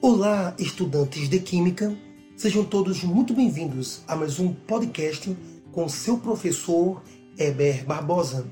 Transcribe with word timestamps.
Olá, 0.00 0.54
estudantes 0.58 1.28
de 1.28 1.38
Química, 1.38 1.96
sejam 2.36 2.64
todos 2.64 3.04
muito 3.04 3.34
bem-vindos 3.34 4.02
a 4.08 4.16
mais 4.16 4.40
um 4.40 4.52
podcast 4.52 5.36
com 5.70 5.88
seu 5.88 6.18
professor 6.18 7.02
Heber 7.38 7.84
Barbosa. 7.84 8.46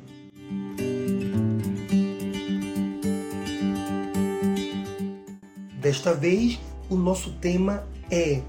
Desta 5.80 6.14
vez, 6.14 6.60
o 6.88 6.94
nosso 6.94 7.32
tema 7.38 7.86
é 8.10 8.42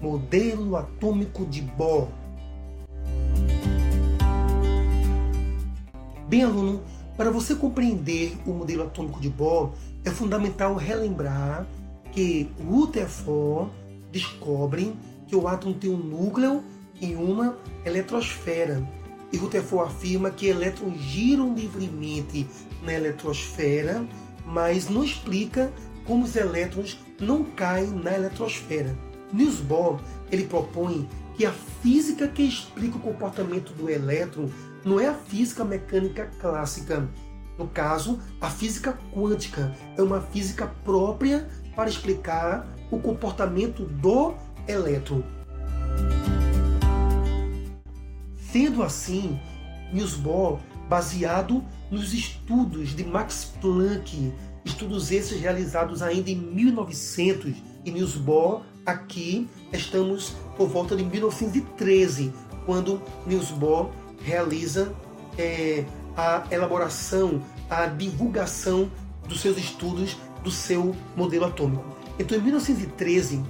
Modelo 0.00 0.76
Atômico 0.76 1.44
de 1.46 1.62
Bohr. 1.62 2.08
Bem, 6.34 6.42
aluno, 6.42 6.82
para 7.16 7.30
você 7.30 7.54
compreender 7.54 8.36
o 8.44 8.52
modelo 8.52 8.82
atômico 8.82 9.20
de 9.20 9.28
Bohr, 9.28 9.70
é 10.04 10.10
fundamental 10.10 10.74
relembrar 10.74 11.64
que 12.10 12.50
Rutherford 12.58 13.70
descobre 14.10 14.96
que 15.28 15.36
o 15.36 15.46
átomo 15.46 15.74
tem 15.74 15.90
um 15.90 15.96
núcleo 15.96 16.64
e 17.00 17.14
uma 17.14 17.56
eletrosfera. 17.84 18.84
E 19.32 19.36
Rutherford 19.36 19.92
afirma 19.92 20.28
que 20.28 20.46
elétrons 20.46 20.98
giram 20.98 21.54
livremente 21.54 22.48
na 22.82 22.92
eletrosfera, 22.92 24.04
mas 24.44 24.88
não 24.88 25.04
explica 25.04 25.72
como 26.04 26.24
os 26.24 26.34
elétrons 26.34 26.98
não 27.20 27.44
caem 27.44 27.90
na 27.90 28.12
eletrosfera. 28.12 28.98
Niels 29.32 29.60
Bohr 29.60 30.00
ele 30.32 30.46
propõe 30.46 31.08
que 31.36 31.46
a 31.46 31.52
física 31.52 32.26
que 32.26 32.42
explica 32.42 32.96
o 32.96 33.00
comportamento 33.00 33.72
do 33.72 33.88
elétron 33.88 34.48
não 34.84 35.00
é 35.00 35.08
a 35.08 35.14
física 35.14 35.64
mecânica 35.64 36.30
clássica. 36.40 37.08
No 37.58 37.68
caso, 37.68 38.20
a 38.40 38.50
física 38.50 38.98
quântica 39.12 39.74
é 39.96 40.02
uma 40.02 40.20
física 40.20 40.66
própria 40.84 41.48
para 41.76 41.88
explicar 41.88 42.66
o 42.90 42.98
comportamento 42.98 43.84
do 43.84 44.34
elétron. 44.66 45.22
Sendo 48.36 48.82
assim, 48.82 49.38
Niels 49.92 50.14
Bohr, 50.14 50.58
baseado 50.88 51.64
nos 51.90 52.12
estudos 52.12 52.90
de 52.90 53.04
Max 53.04 53.52
Planck, 53.60 54.32
Estudos 54.64 55.12
esses 55.12 55.38
realizados 55.40 56.00
ainda 56.00 56.30
em 56.30 56.36
1900 56.36 57.54
e 57.84 57.90
Niels 57.90 58.16
Bohr 58.16 58.62
aqui 58.86 59.46
estamos 59.72 60.34
por 60.56 60.68
volta 60.68 60.96
de 60.96 61.04
1913, 61.04 62.32
quando 62.64 63.00
Niels 63.26 63.50
Bohr 63.50 63.90
realiza 64.24 64.94
é, 65.38 65.84
a 66.16 66.44
elaboração, 66.50 67.42
a 67.68 67.86
divulgação 67.86 68.90
dos 69.28 69.40
seus 69.40 69.58
estudos 69.58 70.16
do 70.42 70.50
seu 70.50 70.94
modelo 71.16 71.44
atômico. 71.44 71.84
Então, 72.18 72.38
em 72.38 72.40
1913, 72.40 73.42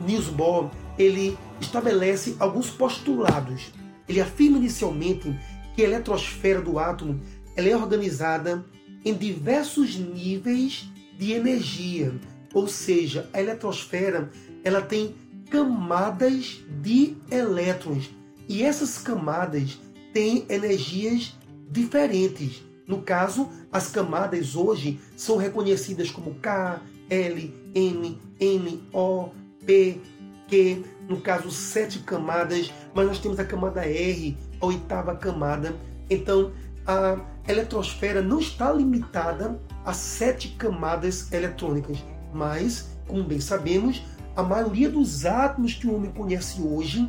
Niels 0.00 0.28
Bohr 0.28 0.70
ele 0.98 1.36
estabelece 1.60 2.36
alguns 2.38 2.70
postulados. 2.70 3.72
Ele 4.08 4.20
afirma 4.20 4.58
inicialmente 4.58 5.34
que 5.74 5.82
a 5.82 5.84
eletrosfera 5.84 6.60
do 6.60 6.78
átomo 6.78 7.20
ela 7.56 7.68
é 7.68 7.76
organizada 7.76 8.64
em 9.04 9.14
diversos 9.14 9.96
níveis 9.96 10.90
de 11.18 11.32
energia, 11.32 12.14
ou 12.52 12.66
seja, 12.66 13.28
a 13.32 13.40
eletrosfera 13.40 14.30
ela 14.64 14.80
tem 14.80 15.14
camadas 15.50 16.60
de 16.80 17.16
elétrons 17.30 18.10
e 18.48 18.62
essas 18.62 18.98
camadas 18.98 19.78
têm 20.12 20.44
energias 20.48 21.34
diferentes. 21.70 22.62
No 22.86 23.02
caso, 23.02 23.48
as 23.70 23.88
camadas 23.88 24.56
hoje 24.56 25.00
são 25.16 25.36
reconhecidas 25.36 26.10
como 26.10 26.34
K, 26.36 26.80
L, 27.08 27.54
M, 27.74 28.20
N, 28.40 28.82
O, 28.92 29.28
P, 29.64 30.00
Q. 30.48 30.84
No 31.08 31.20
caso, 31.20 31.50
sete 31.50 32.00
camadas, 32.00 32.72
mas 32.94 33.06
nós 33.06 33.18
temos 33.18 33.38
a 33.38 33.44
camada 33.44 33.84
R, 33.84 34.36
a 34.60 34.66
oitava 34.66 35.14
camada. 35.14 35.76
Então, 36.08 36.52
a 36.86 37.18
eletrosfera 37.46 38.22
não 38.22 38.40
está 38.40 38.72
limitada 38.72 39.60
a 39.84 39.92
sete 39.92 40.48
camadas 40.50 41.32
eletrônicas, 41.32 41.98
mas, 42.32 42.88
como 43.06 43.24
bem 43.24 43.40
sabemos, 43.40 44.02
a 44.36 44.42
maioria 44.42 44.90
dos 44.90 45.24
átomos 45.24 45.74
que 45.74 45.86
o 45.86 45.94
homem 45.94 46.10
conhece 46.10 46.60
hoje 46.60 47.08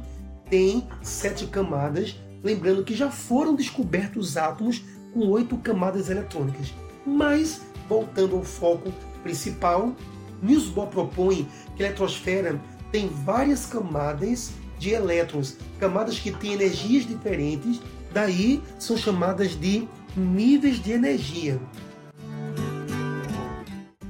tem 0.50 0.88
sete 1.02 1.48
camadas, 1.48 2.16
lembrando 2.44 2.84
que 2.84 2.96
já 2.96 3.10
foram 3.10 3.56
descobertos 3.56 4.38
átomos 4.38 4.84
com 5.14 5.28
oito 5.28 5.58
camadas 5.58 6.10
eletrônicas. 6.10 6.74
Mas, 7.06 7.62
voltando 7.88 8.36
ao 8.36 8.44
foco 8.44 8.92
principal, 9.24 9.96
Niels 10.42 10.68
Bohr 10.70 10.88
propõe 10.88 11.48
que 11.76 11.84
a 11.84 11.88
eletrosfera 11.88 12.60
tem 12.92 13.08
várias 13.08 13.66
camadas 13.66 14.52
de 14.80 14.90
elétrons, 14.90 15.58
camadas 15.80 16.18
que 16.18 16.32
têm 16.32 16.54
energias 16.54 17.06
diferentes, 17.06 17.80
daí 18.12 18.62
são 18.80 18.98
chamadas 18.98 19.52
de 19.52 19.88
níveis 20.16 20.82
de 20.82 20.92
energia. 20.92 21.62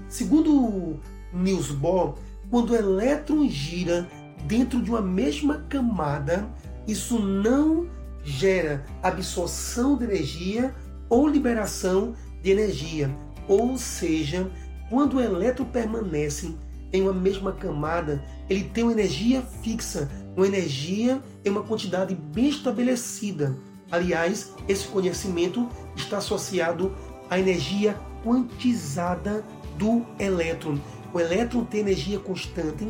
Segundo 0.08 0.98
Niels 1.34 1.72
Bohr, 1.72 2.16
quando 2.50 2.72
o 2.72 2.76
elétron 2.76 3.48
gira 3.50 4.08
dentro 4.46 4.82
de 4.82 4.90
uma 4.90 5.02
mesma 5.02 5.66
camada, 5.70 6.50
isso 6.88 7.20
não 7.20 7.88
gera 8.24 8.86
absorção 9.02 9.98
de 9.98 10.06
energia 10.06 10.74
ou 11.10 11.28
liberação 11.28 12.16
de 12.42 12.52
energia. 12.52 13.10
Ou 13.48 13.78
seja, 13.78 14.50
quando 14.90 15.18
o 15.18 15.22
elétron 15.22 15.66
permanece 15.66 16.56
em 16.94 17.02
uma 17.02 17.14
mesma 17.14 17.54
camada, 17.54 18.24
ele 18.50 18.66
tem 18.66 18.84
uma 18.84 18.94
energia 18.94 19.42
fixa, 19.42 20.10
uma 20.36 20.46
energia 20.46 21.22
em 21.44 21.50
uma 21.50 21.64
quantidade 21.64 22.16
bem 22.16 22.50
estabelecida. 22.50 23.56
Aliás, 23.92 24.52
esse 24.68 24.88
conhecimento 24.88 25.68
está 25.96 26.18
associado 26.18 26.94
à 27.30 27.40
energia 27.40 27.98
quantizada 28.24 29.44
do 29.78 30.06
elétron. 30.20 30.78
O 31.14 31.20
elétron 31.20 31.66
tem 31.66 31.82
energia 31.82 32.20
constante 32.20 32.88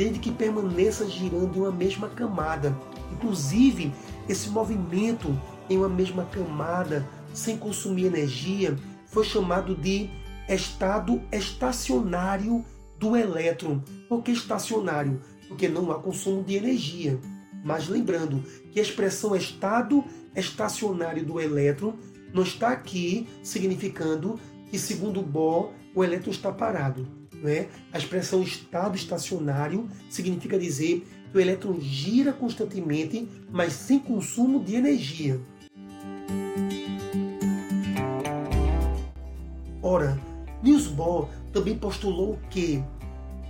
desde 0.00 0.18
que 0.18 0.30
permaneça 0.30 1.06
girando 1.06 1.54
em 1.54 1.60
uma 1.60 1.70
mesma 1.70 2.08
camada. 2.08 2.74
Inclusive, 3.12 3.92
esse 4.26 4.48
movimento 4.48 5.38
em 5.68 5.76
uma 5.76 5.90
mesma 5.90 6.24
camada, 6.24 7.06
sem 7.34 7.58
consumir 7.58 8.06
energia, 8.06 8.78
foi 9.08 9.24
chamado 9.24 9.74
de 9.74 10.08
estado 10.48 11.20
estacionário 11.30 12.64
do 12.98 13.14
elétron. 13.14 13.82
Por 14.08 14.22
que 14.22 14.30
estacionário? 14.30 15.20
Porque 15.48 15.68
não 15.68 15.92
há 15.92 15.98
consumo 15.98 16.42
de 16.42 16.54
energia. 16.54 17.20
Mas 17.62 17.86
lembrando 17.86 18.42
que 18.72 18.80
a 18.80 18.82
expressão 18.82 19.36
estado 19.36 20.02
estacionário 20.34 21.26
do 21.26 21.38
elétron 21.38 21.92
não 22.32 22.42
está 22.42 22.70
aqui 22.70 23.28
significando 23.42 24.40
que, 24.70 24.78
segundo 24.78 25.20
Bohr, 25.20 25.72
o 25.94 26.02
elétron 26.02 26.30
está 26.30 26.50
parado. 26.50 27.19
Né? 27.42 27.68
A 27.92 27.98
expressão 27.98 28.42
estado 28.42 28.96
estacionário 28.96 29.88
significa 30.08 30.58
dizer 30.58 31.06
que 31.30 31.38
o 31.38 31.40
elétron 31.40 31.80
gira 31.80 32.32
constantemente, 32.32 33.28
mas 33.50 33.72
sem 33.72 33.98
consumo 33.98 34.62
de 34.62 34.74
energia. 34.74 35.40
Ora, 39.82 40.20
Niels 40.62 40.86
Bohr 40.86 41.28
também 41.52 41.76
postulou 41.76 42.38
que 42.50 42.82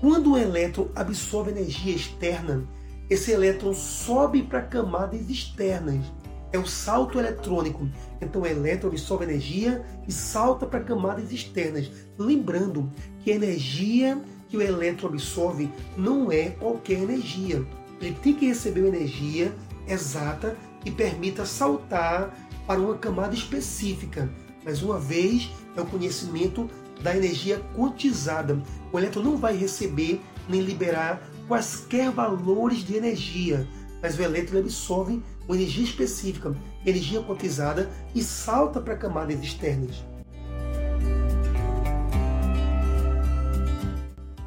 quando 0.01 0.33
o 0.33 0.39
elétron 0.39 0.89
absorve 0.95 1.51
energia 1.51 1.95
externa, 1.95 2.67
esse 3.11 3.33
elétron 3.33 3.75
sobe 3.75 4.43
para 4.43 4.63
camadas 4.63 5.29
externas 5.29 6.07
é 6.53 6.59
o 6.59 6.67
salto 6.67 7.19
eletrônico. 7.19 7.89
Então 8.21 8.43
o 8.43 8.47
elétron 8.47 8.91
absorve 8.91 9.25
energia 9.25 9.85
e 10.07 10.13
salta 10.13 10.67
para 10.67 10.81
camadas 10.81 11.33
externas. 11.33 11.91
Lembrando 12.19 12.91
que 13.21 13.33
a 13.33 13.37
energia 13.37 14.21
que 14.49 14.57
o 14.57 14.63
elétron 14.63 15.09
absorve 15.09 15.71
não 15.97 16.31
é 16.31 16.51
qualquer 16.51 17.03
energia. 17.03 17.65
Ele 18.01 18.17
tem 18.23 18.35
que 18.35 18.47
receber 18.47 18.81
uma 18.81 18.97
energia 18.97 19.55
exata 19.87 20.57
que 20.83 20.91
permita 20.91 21.45
saltar 21.45 22.35
para 22.67 22.81
uma 22.81 22.97
camada 22.97 23.35
específica. 23.35 24.29
Mais 24.65 24.83
uma 24.83 24.99
vez, 24.99 25.51
é 25.77 25.81
o 25.81 25.87
conhecimento 25.87 26.69
da 27.03 27.17
energia 27.17 27.61
quantizada. 27.75 28.61
O 28.93 28.99
elétron 28.99 29.23
não 29.23 29.37
vai 29.37 29.57
receber 29.57 30.21
nem 30.49 30.61
liberar 30.61 31.23
quaisquer 31.47 32.11
valores 32.11 32.79
de 32.79 32.97
energia, 32.97 33.67
mas 34.03 34.19
o 34.19 34.23
elétron 34.23 34.59
absorve 34.59 35.23
uma 35.47 35.57
energia 35.57 35.85
específica, 35.85 36.55
energia 36.85 37.23
quantizada, 37.23 37.91
e 38.15 38.23
salta 38.23 38.81
para 38.81 38.97
camadas 38.97 39.41
externas. 39.41 40.05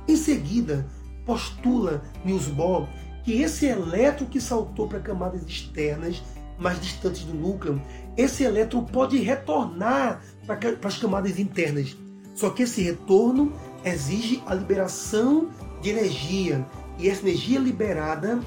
Em 0.08 0.16
seguida, 0.16 0.86
postula 1.26 2.04
Niels 2.26 2.48
Bohr 2.48 2.88
que 3.24 3.42
esse 3.42 3.66
elétron 3.66 4.28
que 4.28 4.40
saltou 4.40 4.88
para 4.88 5.00
camadas 5.00 5.44
externas, 5.44 6.22
mais 6.60 6.80
distantes 6.80 7.24
do 7.24 7.34
núcleo, 7.34 7.82
esse 8.18 8.44
elétron 8.44 8.84
pode 8.84 9.18
retornar 9.18 10.22
para 10.46 10.60
as 10.84 10.98
camadas 10.98 11.40
internas. 11.40 11.96
Só 12.36 12.50
que 12.50 12.64
esse 12.64 12.82
retorno 12.82 13.54
exige 13.84 14.44
a 14.46 14.54
liberação 14.54 15.50
de 15.82 15.92
energia. 15.92 16.66
E 17.00 17.10
essa 17.10 17.22
energia 17.22 17.60
liberada 17.60 18.40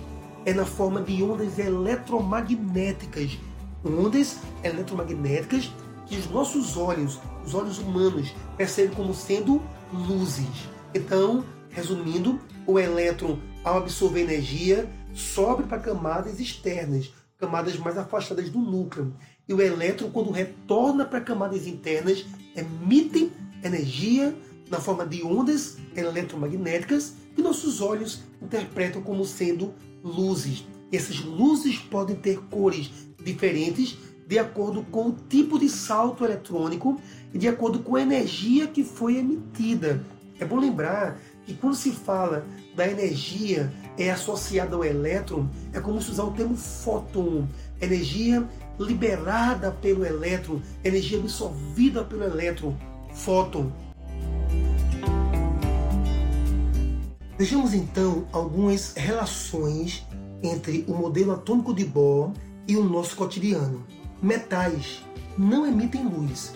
é 0.47 0.55
na 0.55 0.65
forma 0.65 1.03
de 1.03 1.23
ondas 1.23 1.59
eletromagnéticas. 1.59 3.37
Ondas 3.85 4.39
eletromagnéticas 4.63 5.73
que 6.07 6.17
os 6.17 6.31
nossos 6.31 6.77
olhos, 6.77 7.21
os 7.45 7.53
olhos 7.53 7.79
humanos, 7.79 8.33
percebem 8.57 8.95
como 8.95 9.13
sendo 9.13 9.61
luzes. 9.93 10.69
Então, 10.95 11.45
resumindo, 11.69 12.41
o 12.65 12.79
elétron, 12.79 13.39
ao 13.65 13.79
absorver 13.79 14.23
energia, 14.23 14.89
sobe 15.13 15.65
para 15.65 15.81
camadas 15.81 16.39
externas, 16.39 17.13
camadas 17.39 17.77
mais 17.77 17.99
afastadas 17.99 18.49
do 18.49 18.61
núcleo. 18.61 19.13
E 19.49 19.53
o 19.53 19.61
elétron, 19.61 20.11
quando 20.11 20.31
retorna 20.31 21.05
para 21.05 21.21
camadas 21.21 21.67
internas, 21.67 22.25
emite 22.55 23.33
energia 23.65 24.33
na 24.71 24.79
forma 24.79 25.05
de 25.05 25.25
ondas 25.25 25.77
eletromagnéticas 25.97 27.15
que 27.37 27.43
nossos 27.43 27.83
olhos 27.83 28.23
interpretam 28.43 29.03
como 29.03 29.25
sendo 29.25 29.75
luzes. 30.03 30.67
Essas 30.91 31.21
luzes 31.21 31.79
podem 31.79 32.17
ter 32.17 32.41
cores 32.51 32.91
diferentes 33.23 33.97
de 34.27 34.39
acordo 34.39 34.83
com 34.85 35.09
o 35.09 35.13
tipo 35.13 35.59
de 35.59 35.69
salto 35.69 36.25
eletrônico 36.25 37.01
e 37.33 37.39
de 37.39 37.47
acordo 37.47 37.81
com 37.81 37.95
a 37.95 38.03
energia 38.03 38.67
que 38.67 38.83
foi 38.83 39.19
emitida. 39.19 40.03
É 40.41 40.45
bom 40.45 40.59
lembrar 40.59 41.21
que 41.45 41.55
quando 41.55 41.77
se 41.77 41.93
fala 41.93 42.45
da 42.75 42.89
energia 42.89 43.73
é 43.97 44.11
associada 44.11 44.75
ao 44.75 44.85
elétron, 44.85 45.49
é 45.73 45.81
como 45.81 46.01
se 46.01 46.11
usar 46.11 46.25
o 46.25 46.33
termo 46.33 46.57
fóton, 46.57 47.47
energia 47.81 48.47
liberada 48.79 49.71
pelo 49.71 50.05
elétron, 50.05 50.61
energia 50.85 51.19
absorvida 51.19 52.05
pelo 52.05 52.25
elétron, 52.25 52.77
fóton. 53.13 53.73
Vejamos 57.39 57.75
então 57.75 58.27
algumas 58.33 58.95
relações 58.95 60.07
entre 60.43 60.87
o 60.89 60.95
modelo 60.95 61.33
atômico 61.33 61.75
de 61.75 61.85
Bohr 61.85 62.33
e 62.67 62.79
o 62.79 62.83
nosso 62.83 63.15
cotidiano. 63.15 63.85
Metais 64.23 65.05
não 65.37 65.67
emitem 65.67 66.09
luz. 66.09 66.55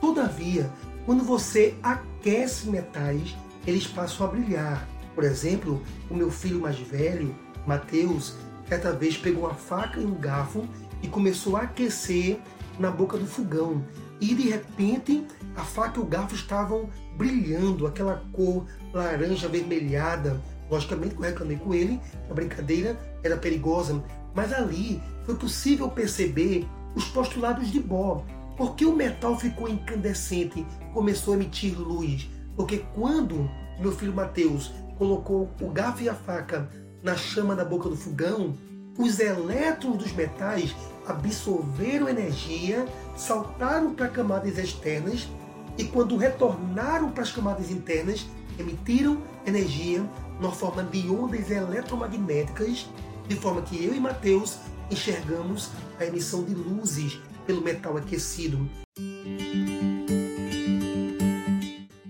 Todavia, 0.00 0.70
quando 1.04 1.24
você 1.24 1.74
aquece 1.82 2.68
metais, 2.68 3.36
eles 3.66 3.84
passam 3.84 4.24
a 4.24 4.30
brilhar. 4.30 4.88
Por 5.12 5.24
exemplo, 5.24 5.82
o 6.08 6.14
meu 6.14 6.30
filho 6.30 6.60
mais 6.60 6.78
velho, 6.78 7.34
Mateus, 7.66 8.36
certa 8.68 8.92
vez 8.92 9.16
pegou 9.16 9.46
uma 9.46 9.54
faca 9.54 9.98
e 9.98 10.06
um 10.06 10.14
garfo 10.14 10.68
e 11.02 11.08
começou 11.08 11.56
a 11.56 11.62
aquecer 11.62 12.38
na 12.78 12.92
boca 12.92 13.18
do 13.18 13.26
fogão. 13.26 13.82
E 14.22 14.36
de 14.36 14.50
repente, 14.50 15.26
a 15.56 15.64
faca 15.64 15.98
e 15.98 16.00
o 16.00 16.06
garfo 16.06 16.36
estavam 16.36 16.88
brilhando, 17.16 17.88
aquela 17.88 18.22
cor 18.32 18.64
laranja 18.94 19.48
avermelhada. 19.48 20.40
Logicamente, 20.70 21.16
eu 21.16 21.22
reclamei 21.22 21.56
com 21.56 21.74
ele, 21.74 22.00
a 22.30 22.32
brincadeira 22.32 22.96
era 23.24 23.36
perigosa, 23.36 24.00
mas 24.32 24.52
ali 24.52 25.02
foi 25.26 25.34
possível 25.34 25.90
perceber 25.90 26.64
os 26.94 27.04
postulados 27.06 27.68
de 27.72 27.80
Bohr. 27.80 28.22
Por 28.56 28.76
que 28.76 28.86
o 28.86 28.94
metal 28.94 29.36
ficou 29.36 29.68
incandescente, 29.68 30.64
começou 30.94 31.34
a 31.34 31.36
emitir 31.36 31.76
luz? 31.76 32.30
Porque 32.54 32.78
quando 32.94 33.50
meu 33.80 33.90
filho 33.90 34.14
Mateus 34.14 34.72
colocou 34.98 35.50
o 35.60 35.68
garfo 35.68 36.04
e 36.04 36.08
a 36.08 36.14
faca 36.14 36.70
na 37.02 37.16
chama 37.16 37.56
da 37.56 37.64
boca 37.64 37.88
do 37.88 37.96
fogão, 37.96 38.54
os 38.96 39.18
elétrons 39.18 39.96
dos 39.96 40.12
metais 40.12 40.76
absorveram 41.06 42.08
energia, 42.08 42.86
saltaram 43.16 43.94
para 43.94 44.08
camadas 44.08 44.58
externas 44.58 45.28
e 45.76 45.84
quando 45.84 46.16
retornaram 46.16 47.10
para 47.10 47.22
as 47.22 47.32
camadas 47.32 47.70
internas, 47.70 48.26
emitiram 48.58 49.22
energia 49.46 50.04
na 50.40 50.50
forma 50.50 50.82
de 50.82 51.08
ondas 51.08 51.50
eletromagnéticas, 51.50 52.86
de 53.26 53.36
forma 53.36 53.62
que 53.62 53.82
eu 53.82 53.94
e 53.94 54.00
Mateus 54.00 54.58
enxergamos 54.90 55.70
a 55.98 56.04
emissão 56.04 56.44
de 56.44 56.54
luzes 56.54 57.18
pelo 57.46 57.62
metal 57.62 57.96
aquecido. 57.96 58.68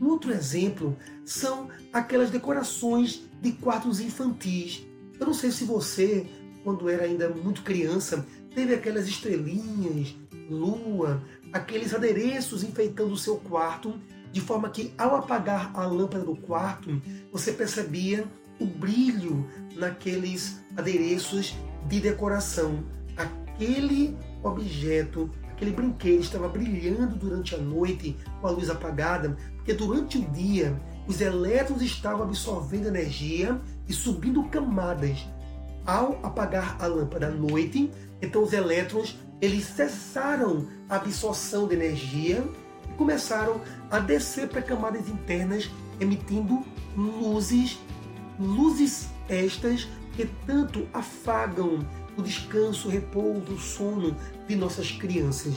Um 0.00 0.08
outro 0.08 0.32
exemplo 0.32 0.96
são 1.24 1.68
aquelas 1.92 2.30
decorações 2.30 3.22
de 3.40 3.52
quartos 3.52 4.00
infantis. 4.00 4.84
Eu 5.18 5.26
não 5.26 5.34
sei 5.34 5.50
se 5.50 5.64
você, 5.64 6.26
quando 6.64 6.88
era 6.88 7.04
ainda 7.04 7.28
muito 7.28 7.62
criança, 7.62 8.26
teve 8.54 8.74
aquelas 8.74 9.06
estrelinhas, 9.06 10.14
lua, 10.48 11.22
aqueles 11.52 11.94
adereços 11.94 12.62
enfeitando 12.62 13.12
o 13.12 13.16
seu 13.16 13.36
quarto, 13.36 13.98
de 14.30 14.40
forma 14.40 14.70
que 14.70 14.92
ao 14.96 15.16
apagar 15.16 15.70
a 15.74 15.86
lâmpada 15.86 16.24
do 16.24 16.36
quarto, 16.36 17.00
você 17.30 17.52
percebia 17.52 18.26
o 18.58 18.66
brilho 18.66 19.46
naqueles 19.76 20.60
adereços 20.76 21.54
de 21.88 22.00
decoração. 22.00 22.84
Aquele 23.16 24.16
objeto, 24.42 25.30
aquele 25.50 25.72
brinquedo 25.72 26.22
estava 26.22 26.48
brilhando 26.48 27.16
durante 27.16 27.54
a 27.54 27.58
noite 27.58 28.16
com 28.40 28.46
a 28.46 28.50
luz 28.50 28.70
apagada, 28.70 29.36
porque 29.56 29.74
durante 29.74 30.18
o 30.18 30.30
dia 30.30 30.80
os 31.06 31.20
elétrons 31.20 31.82
estavam 31.82 32.22
absorvendo 32.22 32.86
energia 32.86 33.60
e 33.88 33.92
subindo 33.92 34.44
camadas. 34.44 35.26
Ao 35.84 36.18
apagar 36.22 36.76
a 36.80 36.86
lâmpada 36.86 37.26
à 37.26 37.30
noite, 37.30 37.90
então 38.20 38.42
os 38.42 38.52
elétrons 38.52 39.18
eles 39.40 39.64
cessaram 39.64 40.68
a 40.88 40.96
absorção 40.96 41.66
de 41.66 41.74
energia 41.74 42.44
e 42.88 42.94
começaram 42.94 43.60
a 43.90 43.98
descer 43.98 44.48
para 44.48 44.62
camadas 44.62 45.08
internas, 45.08 45.68
emitindo 45.98 46.64
luzes, 46.96 47.80
luzes 48.38 49.08
estas 49.28 49.88
que 50.14 50.26
tanto 50.46 50.86
afagam 50.92 51.84
o 52.16 52.22
descanso, 52.22 52.86
o 52.86 52.90
repouso, 52.90 53.54
o 53.54 53.58
sono 53.58 54.16
de 54.46 54.54
nossas 54.54 54.92
crianças. 54.92 55.54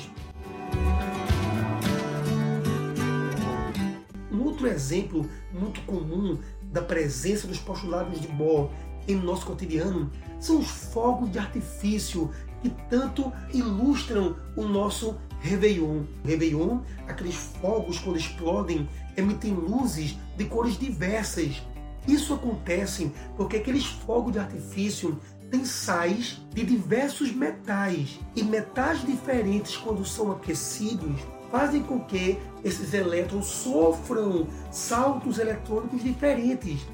Um 4.32 4.42
outro 4.42 4.68
exemplo 4.68 5.30
muito 5.54 5.82
comum 5.82 6.40
da 6.64 6.82
presença 6.82 7.48
dos 7.48 7.60
postulados 7.60 8.20
de 8.20 8.28
Bohr 8.28 8.72
em 9.08 9.16
nosso 9.16 9.46
cotidiano 9.46 10.12
são 10.40 10.60
os 10.60 10.68
fogos 10.68 11.32
de 11.32 11.40
artifício 11.40 12.32
que 12.62 12.70
tanto 12.90 13.32
ilustram 13.54 14.36
o 14.56 14.64
nosso 14.64 15.16
Réveillon. 15.40 16.04
Réveillon, 16.24 16.80
aqueles 17.08 17.36
fogos 17.36 18.00
quando 18.00 18.18
explodem, 18.18 18.90
emitem 19.16 19.54
luzes 19.54 20.18
de 20.36 20.46
cores 20.46 20.78
diversas. 20.78 21.62
Isso 22.08 22.34
acontece 22.34 23.12
porque 23.38 23.58
aqueles 23.58 23.86
fogos 23.86 24.34
de 24.34 24.40
artifício 24.40 25.20
têm 25.52 25.66
sais 25.66 26.42
de 26.54 26.66
diversos 26.66 27.32
metais 27.32 28.20
e 28.36 28.44
metais 28.44 29.06
diferentes 29.06 29.78
quando 29.78 30.04
são 30.04 30.32
aquecidos 30.32 31.22
fazem 31.52 31.84
com 31.84 32.02
que 32.02 32.38
esses 32.64 32.94
elétrons 32.94 33.46
sofram 33.46 34.48
saltos 34.72 35.40
eletrônicos 35.40 36.04
diferentes. 36.04 36.86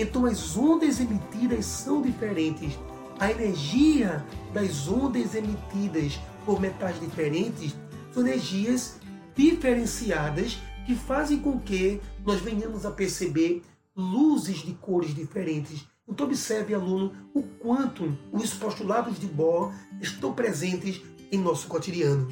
Então 0.00 0.24
as 0.24 0.56
ondas 0.56 0.98
emitidas 0.98 1.66
são 1.66 2.00
diferentes. 2.00 2.72
A 3.18 3.30
energia 3.30 4.24
das 4.50 4.88
ondas 4.88 5.34
emitidas 5.34 6.18
por 6.46 6.58
metais 6.58 6.98
diferentes 6.98 7.76
são 8.10 8.26
energias 8.26 8.98
diferenciadas 9.36 10.58
que 10.86 10.94
fazem 10.94 11.38
com 11.38 11.60
que 11.60 12.00
nós 12.24 12.40
venhamos 12.40 12.86
a 12.86 12.90
perceber 12.90 13.62
luzes 13.94 14.60
de 14.60 14.72
cores 14.72 15.14
diferentes. 15.14 15.86
Então 16.08 16.26
observe, 16.26 16.72
aluno, 16.72 17.12
o 17.34 17.42
quanto 17.42 18.16
os 18.32 18.54
postulados 18.54 19.20
de 19.20 19.26
Bohr 19.26 19.70
estão 20.00 20.32
presentes 20.32 21.02
em 21.30 21.38
nosso 21.38 21.68
cotidiano. 21.68 22.26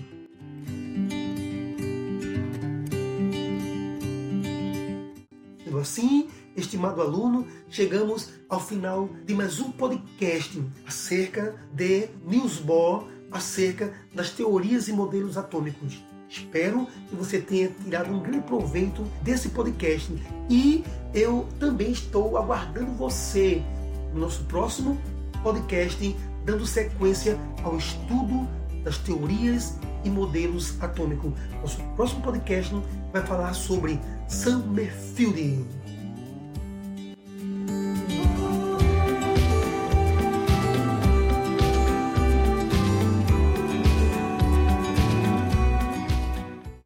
Sendo 5.63 5.79
assim, 5.79 6.31
estimado 6.59 7.01
aluno, 7.01 7.47
chegamos 7.69 8.31
ao 8.49 8.61
final 8.61 9.09
de 9.25 9.35
mais 9.35 9.61
um 9.61 9.71
podcast 9.71 10.63
acerca 10.87 11.55
de 11.73 12.09
Niels 12.27 12.59
Bohr, 12.59 13.07
acerca 13.31 13.93
das 14.15 14.31
teorias 14.31 14.89
e 14.89 14.93
modelos 14.93 15.39
atômicos. 15.39 16.03
Espero 16.29 16.87
que 17.09 17.17
você 17.17 17.41
tenha 17.41 17.69
tirado 17.69 18.13
um 18.13 18.21
grande 18.21 18.41
proveito 18.41 19.03
desse 19.23 19.51
podcast 19.51 20.13
e 20.51 20.85
eu 21.15 21.47
também 21.59 21.93
estou 21.93 22.37
aguardando 22.37 22.93
você 22.93 23.63
no 24.13 24.21
nosso 24.21 24.45
próximo 24.45 24.99
podcast, 25.43 26.17
dando 26.45 26.67
sequência 26.67 27.39
ao 27.63 27.77
estudo 27.79 28.49
das 28.83 28.99
teorias 28.99 29.79
e 30.05 30.11
modelos 30.11 30.81
atômicos. 30.83 31.33
Nosso 31.61 31.83
próximo 31.95 32.23
podcast 32.23 32.75
vai 33.13 33.25
falar 33.25 33.55
sobre 33.55 33.99
Summerfield. 34.29 35.88